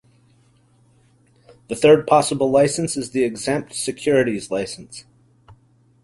[1.67, 5.05] The third possible license is the exempt securities license.